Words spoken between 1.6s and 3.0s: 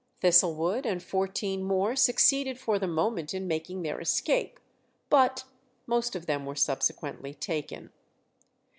more succeeded for the